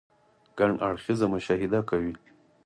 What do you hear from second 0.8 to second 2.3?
اړخيزه مشاهده کوئ-